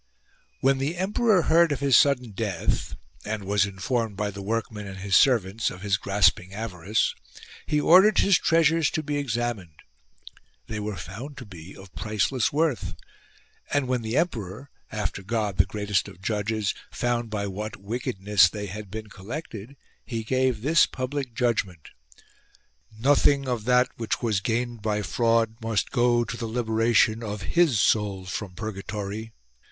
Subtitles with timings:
[0.61, 4.97] When the emperor heard of his sudden death, and was informed by the workmen and
[4.97, 7.13] his servants of his grasping avarice,
[7.67, 9.75] he ordered his treasures to be ex amined.
[10.65, 12.95] They were found to be of priceless worth,
[13.71, 18.65] and when the emperor, after God the greatest of judges, found by what wickedness they
[18.65, 21.89] had been collected he gave this public judgment:
[22.97, 28.25] Nothing of that which was gained by fraud must go to the liberation of his soul
[28.25, 29.31] from purgatory.